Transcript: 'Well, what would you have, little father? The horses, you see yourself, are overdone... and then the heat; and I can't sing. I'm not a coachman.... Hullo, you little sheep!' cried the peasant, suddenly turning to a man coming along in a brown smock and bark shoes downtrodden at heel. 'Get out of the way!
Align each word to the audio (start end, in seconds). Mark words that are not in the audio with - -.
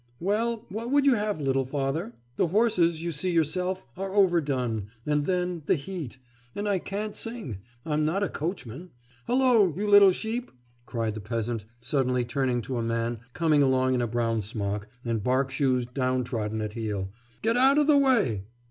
'Well, 0.19 0.65
what 0.69 0.89
would 0.89 1.05
you 1.05 1.13
have, 1.13 1.39
little 1.39 1.63
father? 1.67 2.13
The 2.35 2.47
horses, 2.47 3.03
you 3.03 3.11
see 3.11 3.29
yourself, 3.29 3.83
are 3.95 4.15
overdone... 4.15 4.87
and 5.05 5.27
then 5.27 5.61
the 5.67 5.75
heat; 5.75 6.17
and 6.55 6.67
I 6.67 6.79
can't 6.79 7.15
sing. 7.15 7.59
I'm 7.85 8.03
not 8.03 8.23
a 8.23 8.27
coachman.... 8.29 8.89
Hullo, 9.27 9.71
you 9.77 9.87
little 9.87 10.11
sheep!' 10.11 10.49
cried 10.87 11.13
the 11.13 11.21
peasant, 11.21 11.65
suddenly 11.79 12.25
turning 12.25 12.63
to 12.63 12.79
a 12.79 12.81
man 12.81 13.19
coming 13.33 13.61
along 13.61 13.93
in 13.93 14.01
a 14.01 14.07
brown 14.07 14.41
smock 14.41 14.87
and 15.05 15.23
bark 15.23 15.51
shoes 15.51 15.85
downtrodden 15.85 16.61
at 16.61 16.73
heel. 16.73 17.11
'Get 17.43 17.55
out 17.55 17.77
of 17.77 17.85
the 17.85 17.95
way! 17.99 18.45